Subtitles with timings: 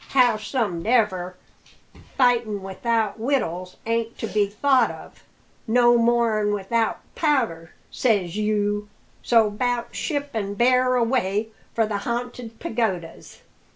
[0.13, 1.35] "Howsomedever,
[2.17, 5.23] fightin' without wittles ain't to be thought of,
[5.67, 8.89] no more'n without powder, says you;
[9.21, 13.43] so 'bout ship an' bear away for the Ha'nted Pagodas!"